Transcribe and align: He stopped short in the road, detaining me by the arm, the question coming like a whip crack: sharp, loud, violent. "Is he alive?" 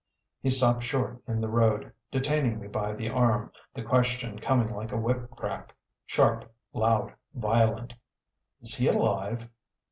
He 0.41 0.49
stopped 0.49 0.81
short 0.83 1.21
in 1.27 1.41
the 1.41 1.47
road, 1.47 1.93
detaining 2.11 2.59
me 2.59 2.67
by 2.67 2.93
the 2.95 3.07
arm, 3.07 3.51
the 3.75 3.83
question 3.83 4.39
coming 4.39 4.73
like 4.73 4.91
a 4.91 4.97
whip 4.97 5.29
crack: 5.35 5.75
sharp, 6.07 6.51
loud, 6.73 7.13
violent. 7.35 7.93
"Is 8.61 8.73
he 8.73 8.87
alive?" 8.87 9.47